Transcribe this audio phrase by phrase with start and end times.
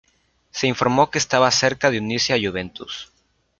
[0.49, 3.11] Se informó que estaba cerca de unirse a Juventus.